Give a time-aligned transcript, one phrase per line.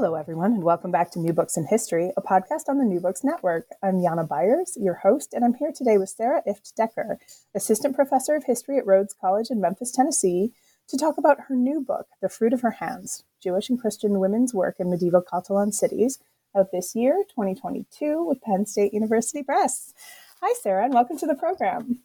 [0.00, 3.00] Hello, everyone, and welcome back to New Books in History, a podcast on the New
[3.00, 3.66] Books Network.
[3.82, 7.18] I'm Jana Byars, your host, and I'm here today with Sarah Ifft Decker,
[7.54, 10.54] Assistant Professor of History at Rhodes College in Memphis, Tennessee,
[10.88, 14.54] to talk about her new book, The Fruit of Her Hands Jewish and Christian Women's
[14.54, 16.18] Work in Medieval Catalan Cities,
[16.56, 19.92] out this year, 2022, with Penn State University Press.
[20.40, 21.98] Hi, Sarah, and welcome to the program.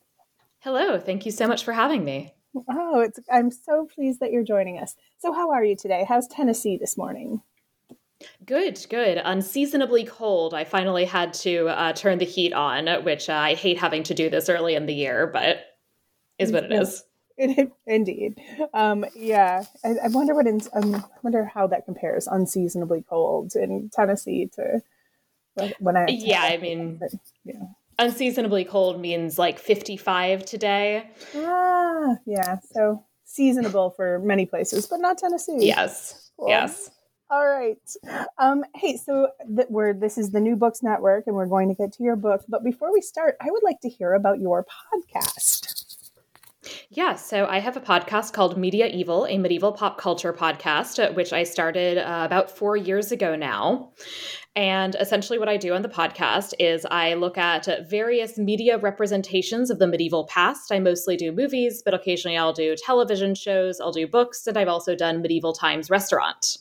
[0.60, 2.34] Hello, thank you so much for having me.
[2.70, 4.98] Oh, it's I'm so pleased that you're joining us.
[5.20, 6.06] So, how are you today?
[6.06, 7.42] How's Tennessee this morning?
[8.46, 9.22] Good, good.
[9.24, 10.54] Unseasonably cold.
[10.54, 14.14] I finally had to uh, turn the heat on, which uh, I hate having to
[14.14, 15.66] do this early in the year, but
[16.40, 17.04] is what it is.
[17.86, 18.40] Indeed.
[18.74, 19.64] Um, yeah.
[19.84, 24.50] I, I, wonder what in, um, I wonder how that compares unseasonably cold in Tennessee
[24.56, 24.82] to
[25.80, 26.06] when I.
[26.10, 27.12] Yeah, I mean, but,
[27.44, 27.64] yeah.
[28.00, 31.10] unseasonably cold means like 55 today.
[31.36, 32.60] Ah, yeah.
[32.72, 35.58] So seasonable for many places, but not Tennessee.
[35.60, 36.32] Yes.
[36.38, 36.50] Cool.
[36.50, 36.92] Yes.
[37.30, 37.80] All right.
[38.38, 41.76] Um, hey, so th- we're this is the New Books Network, and we're going to
[41.76, 42.44] get to your book.
[42.48, 45.65] But before we start, I would like to hear about your podcast.
[46.90, 51.34] Yeah, so I have a podcast called Media Evil, a medieval pop culture podcast, which
[51.34, 53.92] I started uh, about four years ago now.
[54.56, 59.70] And essentially, what I do on the podcast is I look at various media representations
[59.70, 60.72] of the medieval past.
[60.72, 64.70] I mostly do movies, but occasionally I'll do television shows, I'll do books, and I've
[64.70, 66.58] also done Medieval Times Restaurant.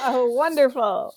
[0.00, 1.14] oh, wonderful.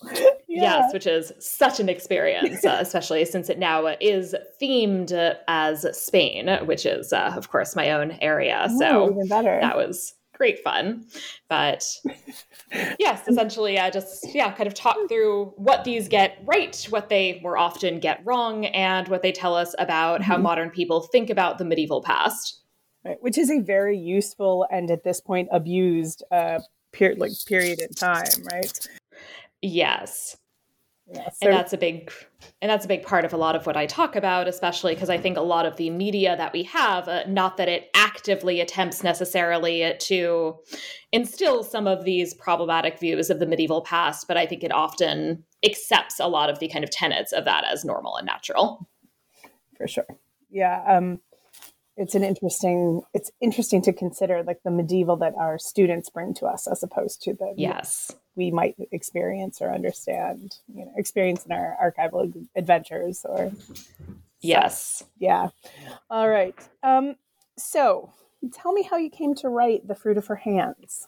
[0.54, 0.80] Yeah.
[0.80, 6.50] Yes, which is such an experience, uh, especially since it now is themed as Spain,
[6.66, 8.66] which is, uh, of course, my own area.
[8.68, 9.58] Oh, so even better.
[9.62, 11.06] that was great fun.
[11.48, 11.84] But
[12.98, 17.40] yes, essentially, I just, yeah, kind of talk through what these get right, what they
[17.42, 20.30] more often get wrong, and what they tell us about mm-hmm.
[20.30, 22.60] how modern people think about the medieval past.
[23.06, 26.60] Right, which is a very useful and at this point abused uh,
[26.92, 28.88] period, like period in time, right?
[29.62, 30.36] Yes.
[31.12, 32.10] Yeah, so- and that's a big
[32.60, 35.10] and that's a big part of a lot of what I talk about, especially because
[35.10, 38.60] I think a lot of the media that we have, uh, not that it actively
[38.60, 40.56] attempts necessarily to
[41.12, 45.44] instill some of these problematic views of the medieval past, but I think it often
[45.64, 48.88] accepts a lot of the kind of tenets of that as normal and natural.
[49.76, 50.06] For sure.
[50.50, 50.82] Yeah.
[50.86, 51.20] Um,
[51.96, 56.46] it's an interesting it's interesting to consider like the medieval that our students bring to
[56.46, 61.52] us as opposed to the yes we might experience or understand you know experience in
[61.52, 63.52] our archival adventures or
[64.40, 65.04] yes.
[65.18, 65.48] Yeah.
[66.10, 66.56] All right.
[66.82, 67.16] Um
[67.56, 68.12] so
[68.52, 71.06] tell me how you came to write the fruit of her hands.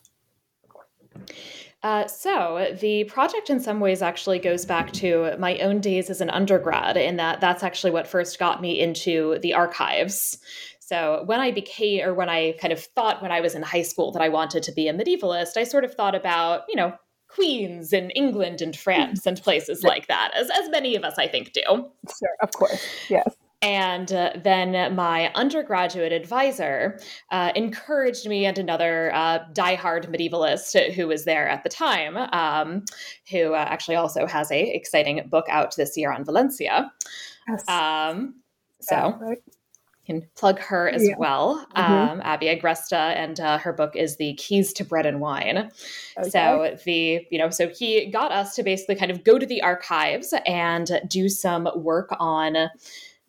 [1.82, 6.22] Uh, so the project in some ways actually goes back to my own days as
[6.22, 10.38] an undergrad in that that's actually what first got me into the archives.
[10.80, 13.82] So when I became, or when I kind of thought when I was in high
[13.82, 16.94] school that I wanted to be a medievalist, I sort of thought about, you know,
[17.34, 21.26] queens in England and France and places like that, as, as many of us, I
[21.26, 21.62] think, do.
[21.64, 23.34] Sure, of course, yes.
[23.62, 27.00] And uh, then my undergraduate advisor
[27.30, 32.84] uh, encouraged me and another uh, diehard medievalist who was there at the time, um,
[33.30, 36.92] who uh, actually also has a exciting book out this year on Valencia.
[37.48, 37.66] Yes.
[37.68, 38.34] Um,
[38.82, 39.38] so, right
[40.04, 41.14] can plug her as yeah.
[41.18, 41.92] well, mm-hmm.
[41.92, 45.70] um, Abby Agresta, and uh, her book is the Keys to Bread and Wine.
[46.18, 46.30] Okay.
[46.30, 49.62] So the you know, so he got us to basically kind of go to the
[49.62, 52.70] archives and do some work on.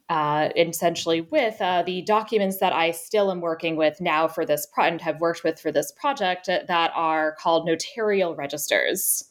[0.08, 4.68] Uh, essentially, with uh, the documents that I still am working with now for this
[4.72, 9.24] pro- and have worked with for this project that are called notarial registers.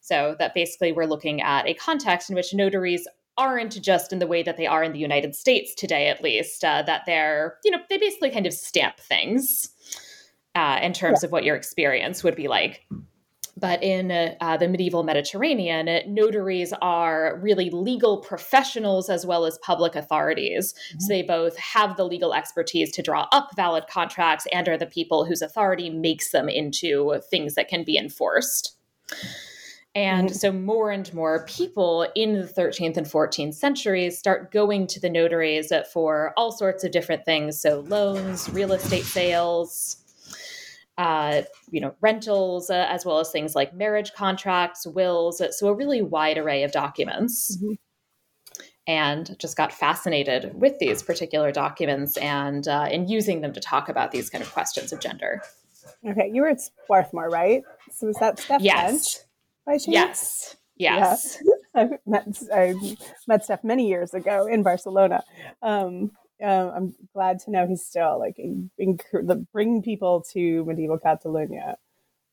[0.00, 4.26] So that basically we're looking at a context in which notaries aren't just in the
[4.26, 7.70] way that they are in the United States today, at least, uh, that they're, you
[7.70, 9.70] know, they basically kind of stamp things
[10.54, 11.26] uh, in terms yeah.
[11.26, 12.86] of what your experience would be like.
[13.56, 19.94] But in uh, the medieval Mediterranean, notaries are really legal professionals as well as public
[19.94, 20.72] authorities.
[20.72, 21.00] Mm-hmm.
[21.00, 24.86] So they both have the legal expertise to draw up valid contracts and are the
[24.86, 28.76] people whose authority makes them into things that can be enforced.
[29.94, 30.34] And mm-hmm.
[30.34, 35.08] so more and more people in the 13th and 14th centuries start going to the
[35.08, 37.60] notaries for all sorts of different things.
[37.60, 39.98] So loans, real estate sales,
[40.98, 45.40] uh, you know, rentals, uh, as well as things like marriage contracts, wills.
[45.56, 47.56] So a really wide array of documents.
[47.56, 47.74] Mm-hmm.
[48.86, 53.88] And just got fascinated with these particular documents and uh, in using them to talk
[53.88, 55.40] about these kind of questions of gender.
[56.06, 57.62] Okay, you were at Swarthmore, right?
[57.90, 58.92] So was that Steph yes.
[58.92, 59.24] Bensch?
[59.66, 59.86] By chance?
[59.88, 60.56] Yes.
[60.76, 61.38] Yes.
[61.44, 61.54] Yeah.
[61.76, 62.74] I met I
[63.26, 65.24] met Steph many years ago in Barcelona.
[65.62, 66.12] Um,
[66.42, 68.98] um, I'm glad to know he's still like in, in,
[69.52, 71.76] bringing people to medieval Catalonia.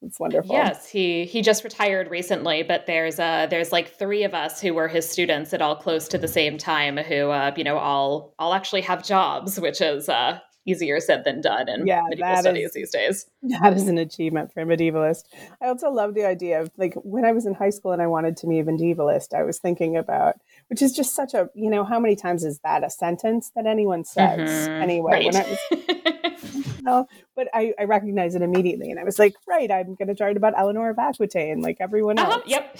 [0.03, 0.55] It's wonderful.
[0.55, 4.73] Yes, he he just retired recently, but there's uh there's like three of us who
[4.73, 8.33] were his students at all close to the same time who uh you know all
[8.39, 12.67] all actually have jobs, which is uh easier said than done in yeah, medieval studies
[12.67, 13.25] is, these days.
[13.61, 15.23] That is an achievement for a medievalist.
[15.61, 18.07] I also love the idea of like when I was in high school and I
[18.07, 20.35] wanted to be a medievalist, I was thinking about
[20.67, 23.65] which is just such a you know how many times is that a sentence that
[23.65, 24.81] anyone says mm-hmm.
[24.81, 25.35] anyway right.
[25.35, 29.71] I was, you know, but I, I recognize it immediately and I was like right
[29.71, 32.43] I'm going to write about Eleanor of Aquitaine like everyone uh-huh, else.
[32.45, 32.77] Yep.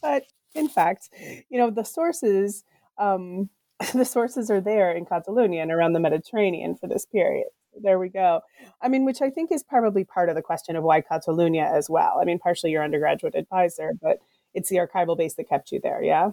[0.00, 0.24] But
[0.54, 1.08] in fact,
[1.48, 2.64] you know the sources
[2.98, 3.48] um,
[3.94, 7.48] the sources are there in Catalonia and around the Mediterranean for this period.
[7.80, 8.40] There we go.
[8.82, 11.88] I mean, which I think is probably part of the question of why Catalonia as
[11.88, 12.18] well.
[12.20, 14.18] I mean, partially your undergraduate advisor, but
[14.54, 16.32] it's the archival base that kept you there, yeah?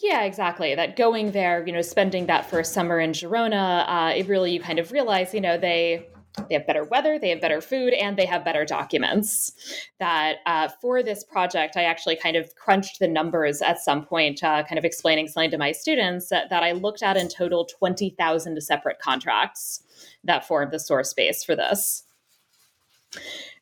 [0.00, 0.74] Yeah, exactly.
[0.74, 4.60] That going there, you know, spending that first summer in Girona, uh, it really you
[4.60, 6.06] kind of realize, you know, they
[6.48, 9.52] they have better weather, they have better food, and they have better documents.
[9.98, 14.42] That uh, for this project, I actually kind of crunched the numbers at some point,
[14.42, 17.64] uh, kind of explaining something to my students that, that I looked at in total
[17.66, 19.82] 20,000 separate contracts
[20.24, 22.04] that formed the source base for this,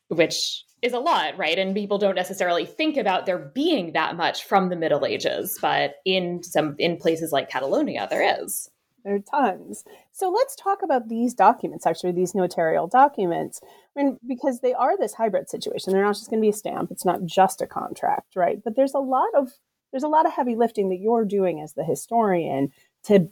[0.07, 1.57] which is a lot, right?
[1.57, 5.95] And people don't necessarily think about there being that much from the Middle Ages, but
[6.05, 8.69] in some in places like Catalonia, there is.
[9.03, 9.83] There are tons.
[10.11, 13.59] So let's talk about these documents, actually, these notarial documents.
[13.97, 15.91] I mean, because they are this hybrid situation.
[15.91, 16.89] They're not just going to be a stamp.
[16.89, 18.63] It's not just a contract, right?
[18.63, 19.51] But there's a lot of
[19.91, 22.71] there's a lot of heavy lifting that you're doing as the historian
[23.03, 23.29] to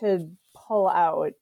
[0.00, 1.32] to pull out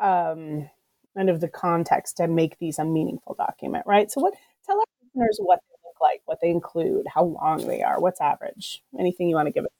[0.00, 0.68] um,
[1.16, 4.10] kind of the context to make these a meaningful document, right?
[4.10, 4.34] So what
[4.66, 8.20] tell our listeners what they look like, what they include, how long they are, what's
[8.20, 9.72] average, anything you want to give it.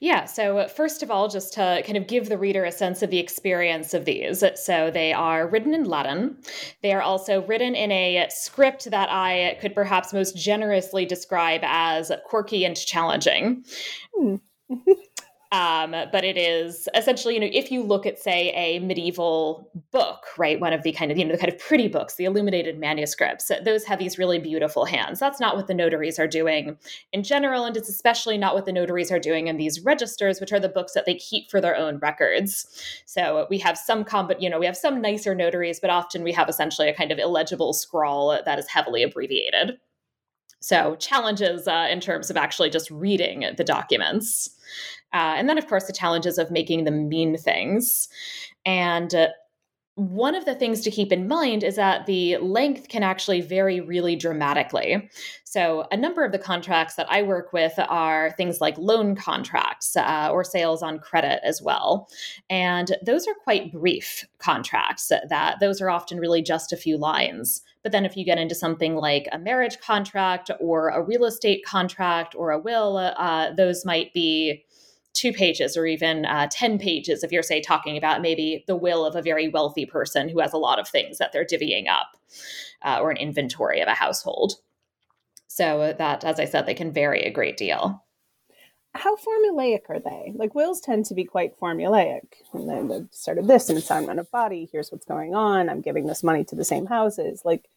[0.00, 0.24] Yeah.
[0.24, 3.18] So, first of all, just to kind of give the reader a sense of the
[3.18, 4.42] experience of these.
[4.54, 6.38] So, they are written in Latin.
[6.82, 12.10] They are also written in a script that I could perhaps most generously describe as
[12.24, 13.64] quirky and challenging.
[14.16, 14.36] Hmm.
[15.52, 20.26] Um, but it is essentially, you know, if you look at, say, a medieval book,
[20.38, 22.78] right, one of the kind of, you know, the kind of pretty books, the illuminated
[22.78, 25.18] manuscripts, those have these really beautiful hands.
[25.18, 26.78] That's not what the notaries are doing
[27.12, 30.52] in general, and it's especially not what the notaries are doing in these registers, which
[30.52, 32.66] are the books that they keep for their own records.
[33.04, 36.30] So we have some, com- you know, we have some nicer notaries, but often we
[36.30, 39.78] have essentially a kind of illegible scrawl that is heavily abbreviated.
[40.60, 44.50] So challenges uh, in terms of actually just reading the documents.
[45.12, 48.08] Uh, and then, of course, the challenges of making them mean things.
[48.64, 49.28] And uh,
[50.00, 53.80] one of the things to keep in mind is that the length can actually vary
[53.80, 55.10] really dramatically.
[55.44, 59.96] So, a number of the contracts that I work with are things like loan contracts
[59.96, 62.08] uh, or sales on credit as well.
[62.48, 67.60] And those are quite brief contracts, that those are often really just a few lines.
[67.82, 71.62] But then, if you get into something like a marriage contract or a real estate
[71.66, 74.64] contract or a will, uh, those might be
[75.20, 79.04] two pages or even uh, 10 pages if you're, say, talking about maybe the will
[79.06, 82.16] of a very wealthy person who has a lot of things that they're divvying up
[82.84, 84.54] uh, or an inventory of a household.
[85.48, 88.00] So, that, as I said, they can vary a great deal.
[88.94, 90.32] how formulaic are they?
[90.36, 92.22] Like wills tend to be quite formulaic.
[92.52, 94.68] And then the started this and assignment of body.
[94.72, 95.68] Here's what's going on.
[95.70, 97.42] I'm giving this money to the same houses.
[97.44, 97.68] Like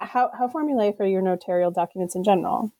[0.00, 2.72] how how formulaic are your notarial documents in general?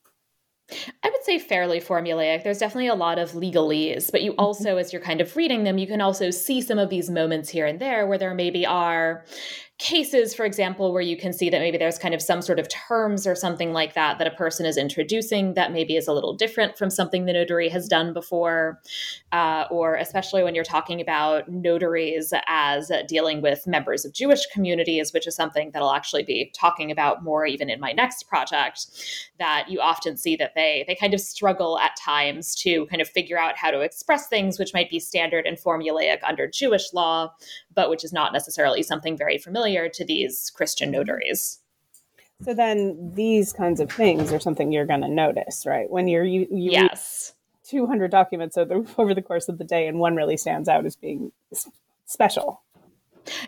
[1.03, 2.43] I would say fairly formulaic.
[2.43, 4.39] There's definitely a lot of legalese, but you mm-hmm.
[4.39, 7.49] also, as you're kind of reading them, you can also see some of these moments
[7.49, 9.25] here and there where there maybe are
[9.79, 12.67] cases, for example, where you can see that maybe there's kind of some sort of
[12.67, 16.33] terms or something like that that a person is introducing that maybe is a little
[16.33, 18.81] different from something the notary has done before,
[19.31, 25.13] uh, or especially when you're talking about notaries as dealing with members of Jewish communities,
[25.13, 28.87] which is something that I'll actually be talking about more even in my next project.
[29.39, 33.07] That you often see that they they kind of struggle at times to kind of
[33.07, 37.33] figure out how to express things which might be standard and formulaic under Jewish law,
[37.73, 41.59] but which is not necessarily something very familiar to these Christian notaries.
[42.43, 45.89] So then these kinds of things are something you're going to notice, right?
[45.89, 47.33] When you're you, you yes.
[47.65, 50.95] 200 documents over, over the course of the day and one really stands out as
[50.95, 51.31] being
[52.05, 52.61] special.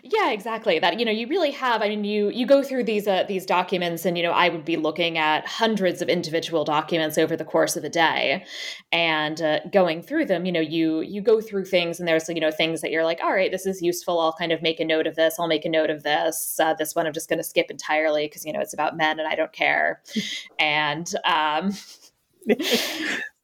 [0.02, 0.78] Yeah, exactly.
[0.78, 1.82] That you know, you really have.
[1.82, 4.64] I mean, you you go through these uh, these documents, and you know, I would
[4.64, 8.44] be looking at hundreds of individual documents over the course of a day,
[8.90, 10.44] and uh, going through them.
[10.44, 13.20] You know, you you go through things, and there's you know things that you're like,
[13.22, 14.20] all right, this is useful.
[14.20, 15.36] I'll kind of make a note of this.
[15.38, 16.58] I'll make a note of this.
[16.60, 19.18] Uh, this one I'm just going to skip entirely because you know it's about men,
[19.18, 20.02] and I don't care.
[20.58, 21.72] and um,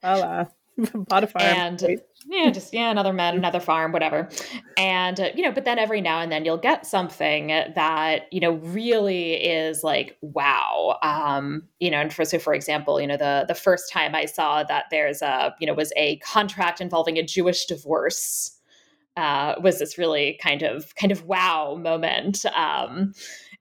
[0.03, 0.47] voila,
[0.95, 1.45] bought a farm.
[1.45, 2.01] And?
[2.31, 4.29] Yeah, just yeah, another man, another farm, whatever.
[4.77, 8.39] And uh, you know, but then every now and then you'll get something that you
[8.39, 10.99] know really is like wow.
[11.03, 14.27] Um, you know, and for so for example, you know, the the first time I
[14.27, 18.55] saw that there's a you know was a contract involving a Jewish divorce.
[19.17, 23.13] Uh, was this really kind of kind of wow moment um,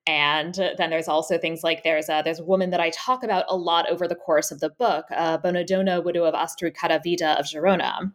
[0.05, 3.45] and then there's also things like there's a there's a woman that I talk about
[3.49, 7.45] a lot over the course of the book, uh, Bonadonna, widow of Astruc Caravita of
[7.45, 8.11] Girona.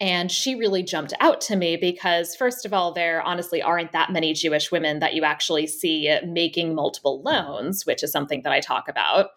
[0.00, 4.10] And she really jumped out to me because, first of all, there honestly aren't that
[4.10, 8.58] many Jewish women that you actually see making multiple loans, which is something that I
[8.58, 9.30] talk about.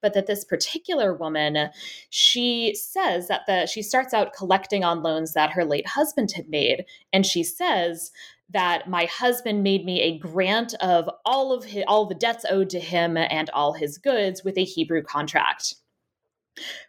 [0.00, 1.70] But that this particular woman,
[2.10, 6.48] she says that the she starts out collecting on loans that her late husband had
[6.48, 8.12] made, and she says
[8.50, 12.70] that my husband made me a grant of all of his, all the debts owed
[12.70, 15.74] to him and all his goods with a Hebrew contract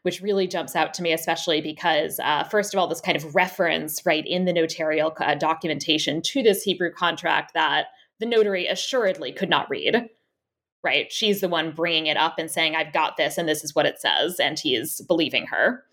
[0.03, 3.35] which really jumps out to me, especially because, uh, first of all, this kind of
[3.35, 7.87] reference right in the notarial uh, documentation to this Hebrew contract that
[8.19, 10.09] the notary assuredly could not read.
[10.83, 11.11] Right.
[11.11, 13.87] She's the one bringing it up and saying, I've got this and this is what
[13.87, 14.39] it says.
[14.39, 15.83] And he's believing her.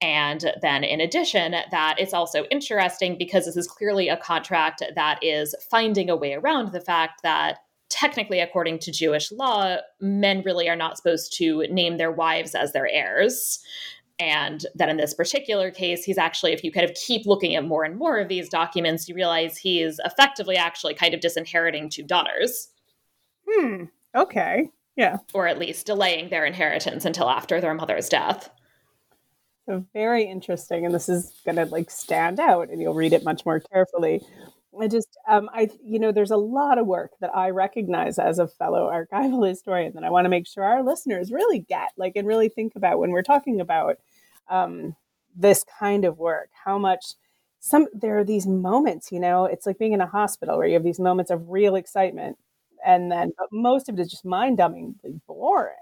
[0.00, 5.18] And then, in addition, that it's also interesting because this is clearly a contract that
[5.24, 7.58] is finding a way around the fact that
[7.92, 12.72] technically, according to Jewish law, men really are not supposed to name their wives as
[12.72, 13.60] their heirs.
[14.18, 17.64] And that in this particular case, he's actually, if you kind of keep looking at
[17.64, 21.90] more and more of these documents, you realize he is effectively actually kind of disinheriting
[21.90, 22.68] two daughters.
[23.48, 23.84] Hmm.
[24.14, 24.70] Okay.
[24.96, 25.18] Yeah.
[25.34, 28.50] Or at least delaying their inheritance until after their mother's death.
[29.66, 30.86] So very interesting.
[30.86, 34.22] And this is going to like stand out and you'll read it much more carefully.
[34.80, 38.38] I just, um, I, you know, there's a lot of work that I recognize as
[38.38, 42.14] a fellow archival historian that I want to make sure our listeners really get, like,
[42.16, 43.98] and really think about when we're talking about
[44.48, 44.96] um,
[45.36, 46.50] this kind of work.
[46.64, 47.14] How much
[47.60, 50.74] some there are these moments, you know, it's like being in a hospital where you
[50.74, 52.36] have these moments of real excitement,
[52.84, 55.74] and then but most of it is just mind-numbingly boring.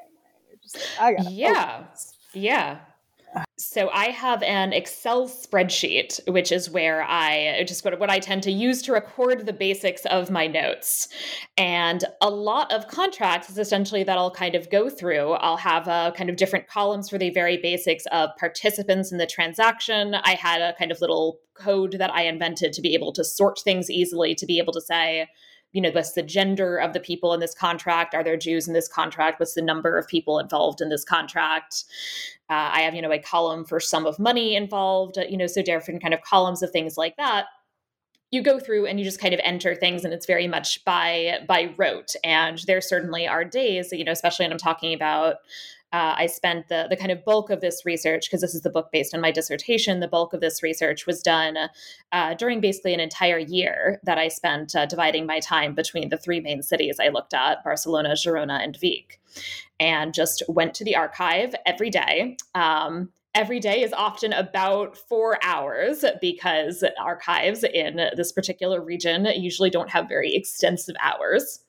[0.49, 2.19] You're just like, I got yeah, focus.
[2.35, 2.79] yeah.
[3.59, 8.43] So I have an Excel spreadsheet, which is where I just what, what I tend
[8.45, 11.09] to use to record the basics of my notes.
[11.57, 15.33] And a lot of contracts is essentially that I'll kind of go through.
[15.33, 19.27] I'll have a kind of different columns for the very basics of participants in the
[19.27, 20.15] transaction.
[20.15, 23.61] I had a kind of little code that I invented to be able to sort
[23.63, 25.29] things easily, to be able to say,
[25.73, 28.15] you know, what's the gender of the people in this contract?
[28.15, 29.39] Are there Jews in this contract?
[29.39, 31.85] What's the number of people involved in this contract?
[32.49, 35.63] Uh, I have, you know, a column for sum of money involved, you know, so
[35.63, 37.47] different kind of columns of things like that.
[38.33, 41.41] You go through and you just kind of enter things, and it's very much by
[41.49, 42.15] by rote.
[42.23, 45.37] And there certainly are days, you know, especially when I'm talking about
[45.93, 48.71] uh, I spent the the kind of bulk of this research because this is the
[48.71, 50.01] book based on my dissertation.
[50.01, 51.57] The bulk of this research was done
[52.13, 56.19] uh, during basically an entire year that I spent uh, dividing my time between the
[56.19, 59.21] three main cities I looked at: Barcelona, Girona, and Vic,
[59.79, 62.37] and just went to the archive every day.
[62.55, 69.71] Um, every day is often about four hours because archives in this particular region usually
[69.71, 71.61] don't have very extensive hours.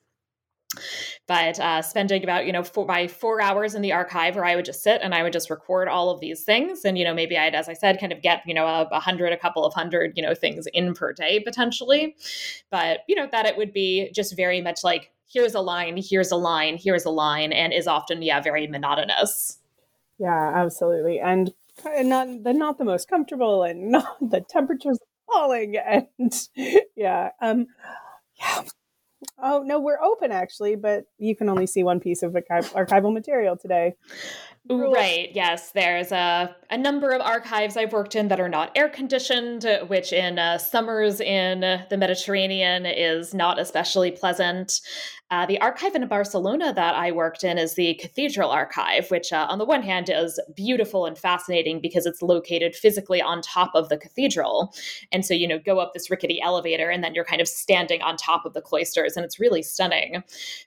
[1.26, 4.56] But uh, spending about you know four, by four hours in the archive where i
[4.56, 6.84] would just sit and i would just record all of these things.
[6.84, 9.00] And you know maybe i'd as i said kind of get you know a, a
[9.00, 12.16] hundred a couple of hundred you know things in per day potentially.
[12.70, 16.30] But you know that it would be just very much like here's a line here's
[16.30, 19.58] a line here's a line and is often yeah very monotonous.
[20.18, 21.20] Yeah absolutely.
[21.20, 21.52] And
[21.84, 24.98] not they're not the most comfortable and not the temperatures
[25.30, 25.76] falling.
[25.76, 26.48] And
[26.96, 27.66] yeah um
[28.38, 28.62] yeah
[29.44, 33.56] Oh no, we're open actually, but you can only see one piece of archival material
[33.56, 33.94] today.
[34.70, 35.30] Right.
[35.34, 35.72] Yes.
[35.72, 40.12] There's a, a number of archives I've worked in that are not air conditioned, which
[40.12, 44.80] in uh, summers in the Mediterranean is not especially pleasant.
[45.32, 49.46] Uh, the archive in Barcelona that I worked in is the Cathedral Archive, which, uh,
[49.48, 53.88] on the one hand, is beautiful and fascinating because it's located physically on top of
[53.88, 54.74] the cathedral.
[55.10, 58.02] And so, you know, go up this rickety elevator and then you're kind of standing
[58.02, 60.22] on top of the cloisters, and it's really stunning.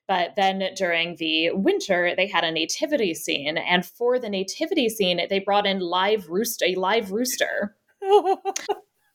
[0.08, 3.58] But then during the winter, they had a nativity scene.
[3.58, 7.76] And for the nativity scene, they brought in live roost, a live rooster.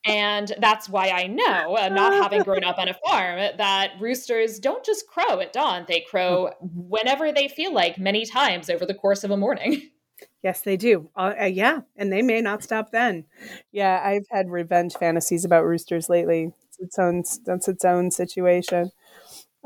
[0.06, 4.58] And that's why I know, uh, not having grown up on a farm, that roosters
[4.58, 5.84] don't just crow at dawn.
[5.88, 9.82] They crow whenever they feel like, many times over the course of a morning.
[10.42, 11.10] Yes, they do.
[11.16, 13.24] Uh, uh, yeah, and they may not stop then.
[13.72, 16.52] Yeah, I've had revenge fantasies about roosters lately.
[16.68, 17.24] It's its own.
[17.44, 18.90] That's its own situation.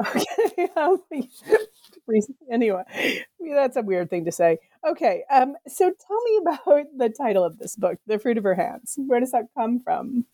[0.01, 0.69] Okay.
[2.53, 2.83] anyway,
[3.41, 4.59] that's a weird thing to say.
[4.87, 8.55] Okay, um, so tell me about the title of this book, "The Fruit of Her
[8.55, 10.27] Hands." Where does that come from?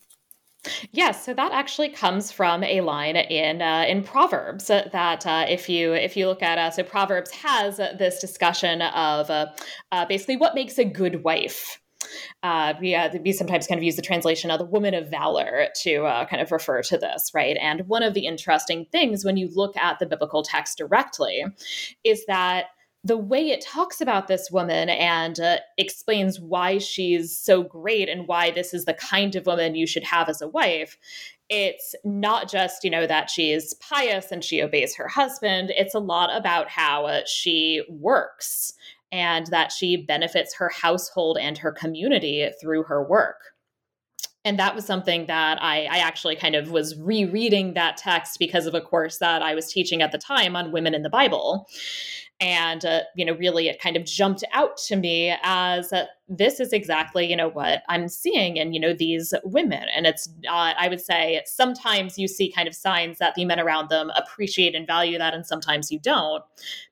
[0.93, 5.69] Yes, so that actually comes from a line in uh, in Proverbs that uh, if
[5.69, 9.47] you if you look at uh, so Proverbs has this discussion of uh,
[9.93, 11.80] uh, basically what makes a good wife.
[12.43, 15.67] Uh, we, uh, we sometimes kind of use the translation of the woman of valor
[15.83, 17.57] to uh, kind of refer to this, right?
[17.61, 21.45] And one of the interesting things when you look at the biblical text directly
[22.05, 22.67] is that
[23.03, 28.29] the way it talks about this woman and uh, explains why she's so great and
[28.29, 30.99] why this is the kind of woman you should have as a wife
[31.49, 35.99] it's not just you know that she's pious and she obeys her husband it's a
[35.99, 38.73] lot about how uh, she works
[39.13, 43.39] and that she benefits her household and her community through her work.
[44.45, 48.65] And that was something that I, I, actually kind of was rereading that text because
[48.65, 51.69] of a course that I was teaching at the time on women in the Bible
[52.41, 56.61] and uh, you know really it kind of jumped out to me as uh, this
[56.61, 60.89] is exactly you know what i'm seeing in you know these women and it's i
[60.89, 64.87] would say sometimes you see kind of signs that the men around them appreciate and
[64.87, 66.43] value that and sometimes you don't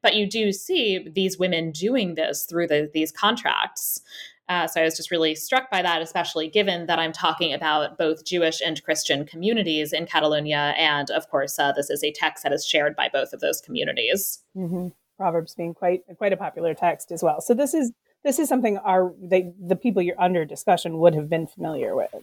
[0.02, 4.00] but you do see these women doing this through the, these contracts
[4.48, 7.98] uh, so I was just really struck by that, especially given that I'm talking about
[7.98, 10.74] both Jewish and Christian communities in Catalonia.
[10.78, 13.60] And of course, uh, this is a text that is shared by both of those
[13.60, 14.42] communities.
[14.56, 14.88] Mm-hmm.
[15.18, 17.40] Proverbs being quite quite a popular text as well.
[17.40, 17.92] So this is
[18.24, 22.14] this is something our they, the people you're under discussion would have been familiar with.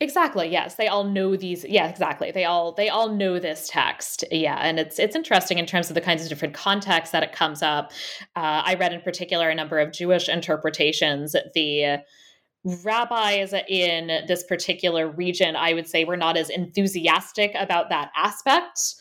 [0.00, 0.48] Exactly.
[0.48, 1.64] Yes, they all know these.
[1.64, 2.30] Yeah, exactly.
[2.30, 4.24] They all they all know this text.
[4.30, 7.32] Yeah, and it's it's interesting in terms of the kinds of different contexts that it
[7.32, 7.92] comes up.
[8.36, 11.36] Uh, I read in particular a number of Jewish interpretations.
[11.54, 11.98] The
[12.84, 18.96] rabbis in this particular region, I would say, were not as enthusiastic about that aspect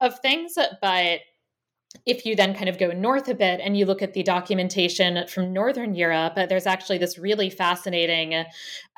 [0.00, 1.20] of things, but
[2.06, 5.26] if you then kind of go north a bit and you look at the documentation
[5.26, 8.44] from Northern Europe, there's actually this really fascinating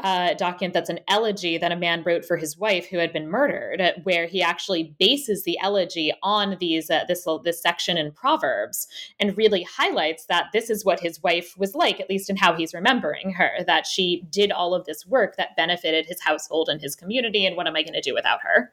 [0.02, 3.28] uh, document that's an elegy that a man wrote for his wife who had been
[3.28, 8.88] murdered, where he actually bases the elegy on these uh, this this section in Proverbs
[9.20, 12.54] and really highlights that this is what his wife was like, at least in how
[12.54, 16.80] he's remembering her, that she did all of this work that benefited his household and
[16.80, 18.72] his community, and what am I going to do without her?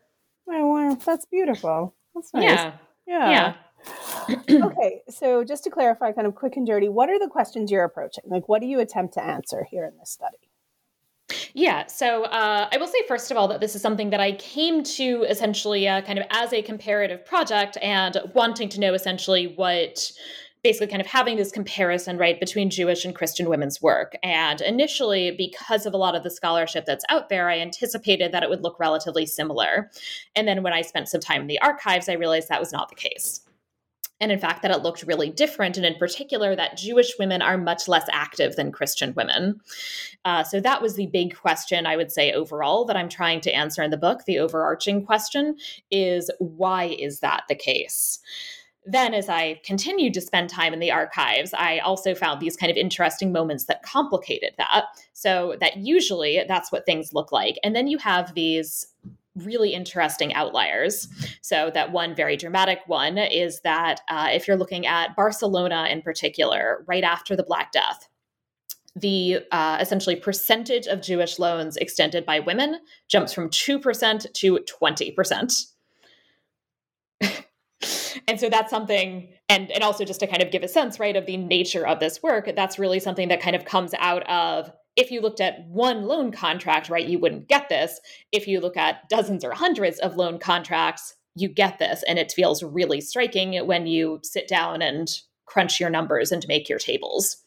[0.49, 1.93] Oh wow, that's beautiful.
[2.15, 2.43] That's nice.
[2.43, 2.73] Yeah.
[3.05, 3.29] Yeah.
[3.29, 3.53] yeah.
[4.49, 7.83] Okay, so just to clarify, kind of quick and dirty, what are the questions you're
[7.83, 8.23] approaching?
[8.27, 10.37] Like, what do you attempt to answer here in this study?
[11.53, 14.33] Yeah, so uh, I will say, first of all, that this is something that I
[14.33, 19.53] came to essentially uh, kind of as a comparative project and wanting to know essentially
[19.55, 20.11] what
[20.63, 24.15] basically kind of having this comparison right between Jewish and Christian women's work.
[24.23, 28.43] And initially, because of a lot of the scholarship that's out there, I anticipated that
[28.43, 29.91] it would look relatively similar.
[30.35, 32.89] And then when I spent some time in the archives, I realized that was not
[32.89, 33.41] the case
[34.23, 37.57] and in fact that it looked really different and in particular that jewish women are
[37.57, 39.59] much less active than christian women.
[40.23, 43.51] Uh, so that was the big question i would say overall that i'm trying to
[43.51, 44.21] answer in the book.
[44.25, 45.57] The overarching question
[45.91, 48.19] is why is that the case?
[48.85, 52.71] Then as i continued to spend time in the archives i also found these kind
[52.71, 54.85] of interesting moments that complicated that.
[55.13, 57.57] So that usually that's what things look like.
[57.63, 58.87] And then you have these
[59.35, 61.07] really interesting outliers.
[61.41, 66.01] So, that one very dramatic one is that uh, if you're looking at Barcelona in
[66.01, 68.07] particular, right after the Black Death,
[68.95, 75.65] the uh, essentially percentage of Jewish loans extended by women jumps from 2% to 20%.
[78.27, 81.15] and so that's something and and also just to kind of give a sense right
[81.15, 84.71] of the nature of this work that's really something that kind of comes out of
[84.95, 87.99] if you looked at one loan contract right you wouldn't get this.
[88.31, 92.31] If you look at dozens or hundreds of loan contracts you get this and it
[92.31, 95.09] feels really striking when you sit down and
[95.45, 97.42] crunch your numbers and make your tables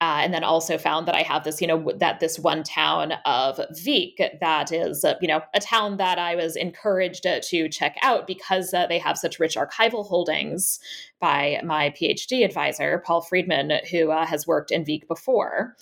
[0.00, 3.12] uh, and then also found that I have this, you know, that this one town
[3.24, 7.68] of Vic that is, uh, you know, a town that I was encouraged uh, to
[7.68, 10.80] check out because uh, they have such rich archival holdings
[11.20, 15.76] by my PhD advisor, Paul Freedman, who uh, has worked in Vic before.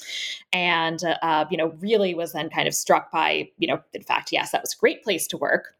[0.52, 4.32] And, uh, you know, really was then kind of struck by, you know, in fact,
[4.32, 5.76] yes, that was a great place to work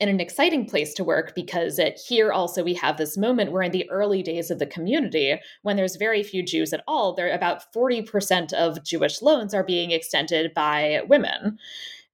[0.00, 3.62] and an exciting place to work because it, here also we have this moment where
[3.62, 7.32] in the early days of the community when there's very few jews at all there
[7.32, 11.58] about 40% of jewish loans are being extended by women.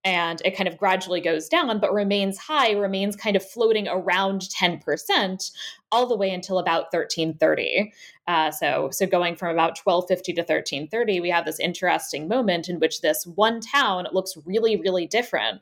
[0.04, 4.42] And it kind of gradually goes down but remains high remains kind of floating around
[4.42, 5.50] 10%
[5.90, 7.92] all the way until about 1330
[8.28, 12.78] uh, so so going from about 1250 to 1330 we have this interesting moment in
[12.78, 15.60] which this one town looks really really different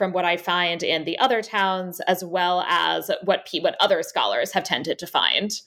[0.00, 4.50] from what I find in the other towns, as well as what what other scholars
[4.52, 5.60] have tended to find.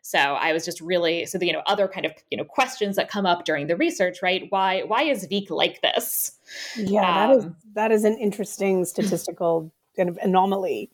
[0.00, 2.96] So I was just really so the you know other kind of you know questions
[2.96, 4.46] that come up during the research, right?
[4.48, 6.32] Why why is Vic like this?
[6.78, 10.90] Yeah, um, that is um, that is an interesting statistical kind of anomaly.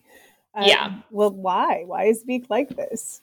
[0.57, 0.98] Um, yeah.
[1.12, 1.85] Well, why?
[1.87, 3.20] Why is Vic like this?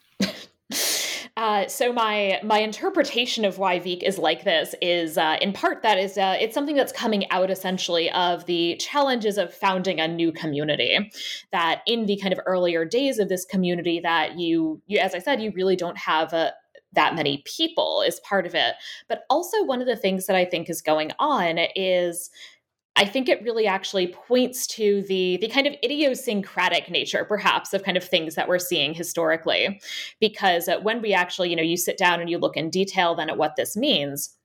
[1.38, 5.84] Uh, so my my interpretation of why Vic is like this is uh, in part
[5.84, 10.08] that is uh, it's something that's coming out essentially of the challenges of founding a
[10.08, 10.98] new community.
[11.52, 15.20] That in the kind of earlier days of this community, that you you as I
[15.20, 16.54] said, you really don't have a
[16.94, 18.74] that many people is part of it.
[19.08, 22.32] But also one of the things that I think is going on is
[22.98, 27.84] I think it really actually points to the the kind of idiosyncratic nature, perhaps, of
[27.84, 29.80] kind of things that we're seeing historically.
[30.20, 33.14] Because uh, when we actually, you know, you sit down and you look in detail
[33.14, 34.36] then at what this means,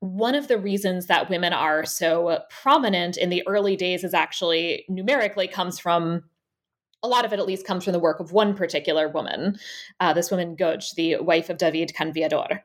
[0.00, 4.84] one of the reasons that women are so prominent in the early days is actually
[4.88, 6.24] numerically comes from
[7.02, 9.58] a lot of it at least comes from the work of one particular woman,
[10.00, 12.64] uh, this woman Godj, the wife of David Canviador.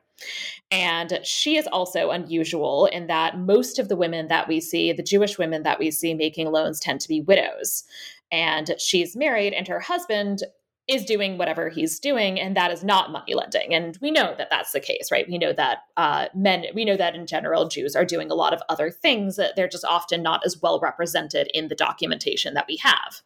[0.70, 5.02] And she is also unusual in that most of the women that we see, the
[5.02, 7.84] Jewish women that we see making loans, tend to be widows.
[8.32, 10.42] And she's married, and her husband
[10.86, 13.74] is doing whatever he's doing, and that is not money lending.
[13.74, 15.26] And we know that that's the case, right?
[15.28, 18.52] We know that uh, men, we know that in general, Jews are doing a lot
[18.52, 22.66] of other things that they're just often not as well represented in the documentation that
[22.68, 23.22] we have.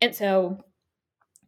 [0.00, 0.58] And so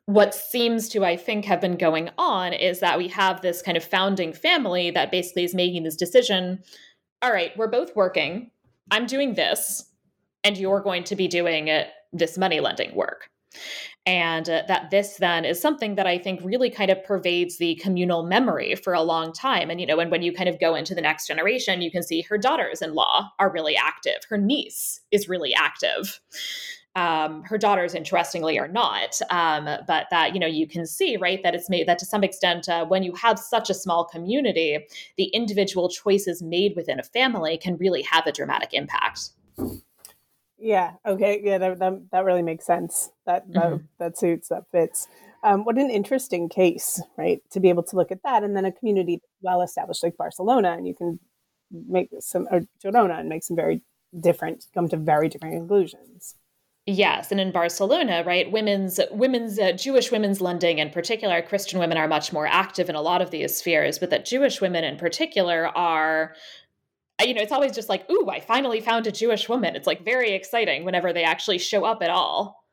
[0.07, 3.77] what seems to, I think, have been going on is that we have this kind
[3.77, 6.63] of founding family that basically is making this decision
[7.25, 8.51] all right, we're both working.
[8.91, 9.83] I'm doing this,
[10.45, 13.31] and you're going to be doing it, this money lending work.
[14.05, 17.77] And uh, that this then is something that I think really kind of pervades the
[17.77, 19.71] communal memory for a long time.
[19.71, 22.03] And, you know, and when you kind of go into the next generation, you can
[22.03, 26.21] see her daughters in law are really active, her niece is really active
[26.97, 29.21] um, her daughters, interestingly, are not.
[29.31, 32.23] Um, but that you know you can see right that it's made that to some
[32.23, 37.03] extent uh, when you have such a small community, the individual choices made within a
[37.03, 39.31] family can really have a dramatic impact.
[40.59, 40.93] Yeah.
[41.05, 41.41] Okay.
[41.43, 41.59] Yeah.
[41.59, 43.11] That that, that really makes sense.
[43.27, 43.85] That that, mm-hmm.
[43.99, 44.49] that suits.
[44.49, 45.09] That fits.
[45.43, 47.43] Um, what an interesting case, right?
[47.51, 50.73] To be able to look at that, and then a community well established like Barcelona,
[50.73, 51.19] and you can
[51.71, 53.83] make some or Girona and make some very
[54.19, 56.37] different, come to very different conclusions.
[56.87, 61.97] Yes, and in Barcelona, right, women's women's uh, Jewish women's lending in particular, Christian women
[61.97, 64.99] are much more active in a lot of these spheres, but that Jewish women in
[64.99, 66.35] particular are
[67.23, 70.05] you know, it's always just like, "Ooh, I finally found a Jewish woman." It's like
[70.05, 72.65] very exciting whenever they actually show up at all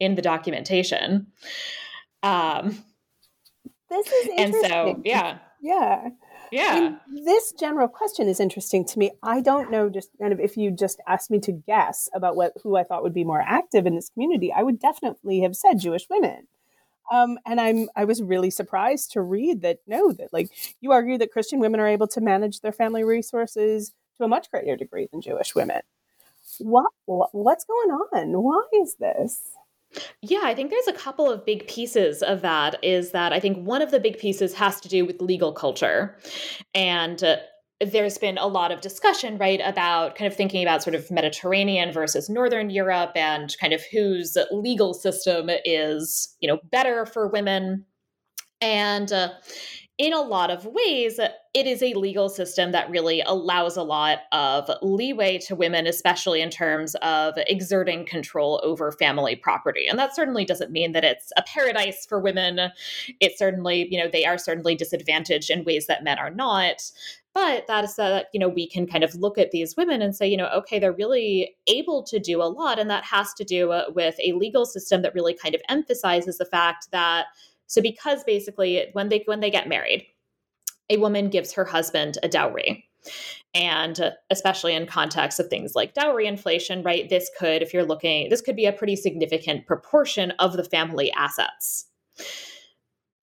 [0.00, 1.28] in the documentation.
[2.24, 2.82] Um
[3.90, 5.38] this is And so, yeah.
[5.60, 6.08] Yeah.
[6.52, 6.76] Yeah.
[6.76, 9.10] And this general question is interesting to me.
[9.22, 12.52] I don't know just kind of if you just asked me to guess about what
[12.62, 15.80] who I thought would be more active in this community, I would definitely have said
[15.80, 16.46] Jewish women.
[17.10, 21.16] Um, and I'm I was really surprised to read that no, that like you argue
[21.18, 25.08] that Christian women are able to manage their family resources to a much greater degree
[25.10, 25.80] than Jewish women.
[26.58, 28.42] What, what what's going on?
[28.42, 29.51] Why is this?
[30.22, 32.82] Yeah, I think there's a couple of big pieces of that.
[32.82, 36.16] Is that I think one of the big pieces has to do with legal culture.
[36.74, 37.36] And uh,
[37.84, 41.92] there's been a lot of discussion, right, about kind of thinking about sort of Mediterranean
[41.92, 47.84] versus Northern Europe and kind of whose legal system is, you know, better for women.
[48.60, 49.30] And uh,
[49.98, 54.20] in a lot of ways, it is a legal system that really allows a lot
[54.32, 59.86] of leeway to women, especially in terms of exerting control over family property.
[59.86, 62.72] And that certainly doesn't mean that it's a paradise for women.
[63.20, 66.82] It certainly, you know, they are certainly disadvantaged in ways that men are not.
[67.34, 70.14] But that is that, you know, we can kind of look at these women and
[70.14, 72.78] say, you know, okay, they're really able to do a lot.
[72.78, 76.36] And that has to do uh, with a legal system that really kind of emphasizes
[76.36, 77.26] the fact that
[77.72, 80.04] so because basically when they when they get married,
[80.90, 82.84] a woman gives her husband a dowry.
[83.54, 87.08] And especially in context of things like dowry inflation, right?
[87.08, 91.10] This could, if you're looking, this could be a pretty significant proportion of the family
[91.12, 91.86] assets.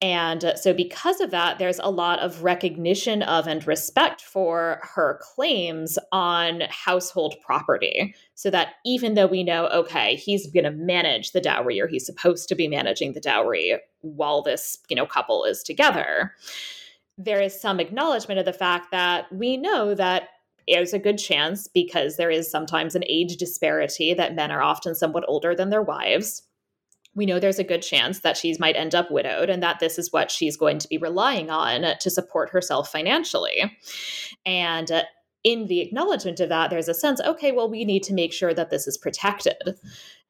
[0.02, 4.80] And uh, so, because of that, there's a lot of recognition of and respect for
[4.82, 8.14] her claims on household property.
[8.34, 12.06] So that even though we know, okay, he's going to manage the dowry or he's
[12.06, 16.32] supposed to be managing the dowry while this, you know, couple is together,
[17.18, 20.28] there is some acknowledgement of the fact that we know that
[20.66, 24.94] there's a good chance because there is sometimes an age disparity that men are often
[24.94, 26.42] somewhat older than their wives
[27.14, 29.98] we know there's a good chance that she might end up widowed and that this
[29.98, 33.76] is what she's going to be relying on to support herself financially.
[34.46, 35.02] And uh,
[35.42, 38.54] in the acknowledgement of that, there's a sense, okay, well, we need to make sure
[38.54, 39.78] that this is protected.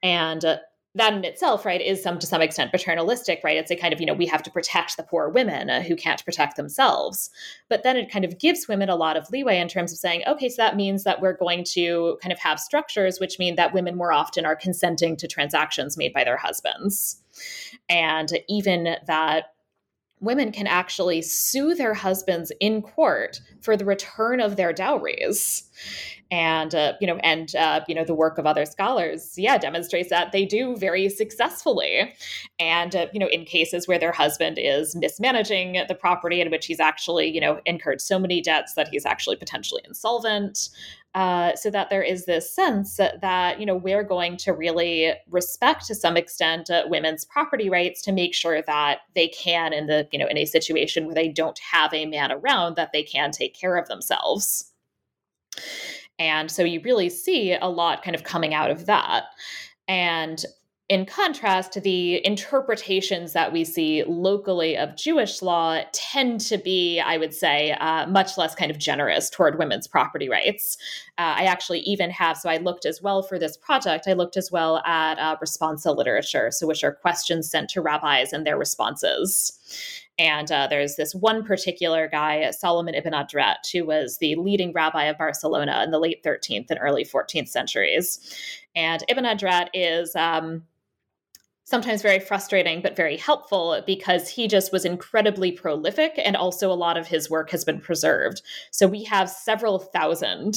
[0.03, 0.59] And uh,
[0.97, 3.57] that in itself, right, is some to some extent paternalistic, right?
[3.57, 5.95] It's a kind of, you know, we have to protect the poor women uh, who
[5.95, 7.31] can't protect themselves.
[7.69, 10.25] But then it kind of gives women a lot of leeway in terms of saying,
[10.27, 13.73] okay, so that means that we're going to kind of have structures which mean that
[13.73, 17.23] women more often are consenting to transactions made by their husbands.
[17.89, 19.53] And even that
[20.21, 25.65] women can actually sue their husbands in court for the return of their dowries.
[26.33, 30.11] And uh, you know and uh, you know the work of other scholars yeah demonstrates
[30.11, 32.15] that they do very successfully.
[32.61, 36.67] And uh, you know in cases where their husband is mismanaging the property in which
[36.67, 40.69] he's actually you know incurred so many debts that he's actually potentially insolvent
[41.15, 45.13] uh, so that there is this sense that, that, you know we're going to really
[45.29, 49.87] respect to some extent uh, women's property rights to make sure that they can in
[49.87, 53.03] the you know in a situation where they don't have a man around that they
[53.03, 54.73] can take care of themselves
[56.21, 59.25] and so you really see a lot kind of coming out of that.
[59.89, 60.45] And
[60.91, 67.17] in contrast, the interpretations that we see locally of Jewish law tend to be, I
[67.17, 70.77] would say, uh, much less kind of generous toward women's property rights.
[71.17, 74.37] Uh, I actually even have, so I looked as well for this project, I looked
[74.37, 78.59] as well at uh, responsa literature, so which are questions sent to rabbis and their
[78.59, 80.01] responses.
[80.19, 85.05] And uh, there's this one particular guy, Solomon ibn Adret, who was the leading rabbi
[85.05, 88.19] of Barcelona in the late 13th and early 14th centuries.
[88.75, 90.65] And Ibn Adret is um,
[91.71, 96.15] sometimes very frustrating, but very helpful because he just was incredibly prolific.
[96.19, 98.43] And also, a lot of his work has been preserved.
[98.73, 100.57] So we have several thousand